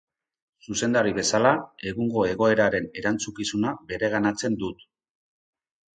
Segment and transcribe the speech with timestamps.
[0.67, 1.51] Zuzendari bezala,
[1.91, 4.83] egungo egoeraren erantzukizuna bereganatzen dut.